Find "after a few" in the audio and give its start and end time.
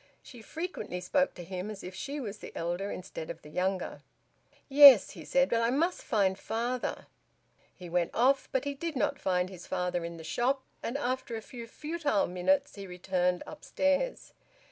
10.97-11.67